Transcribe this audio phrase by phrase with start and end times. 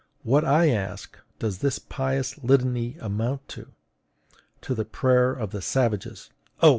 [0.23, 3.67] What, I ask, does this pious litany amount to?
[4.61, 6.69] To the prayer of the savages: O!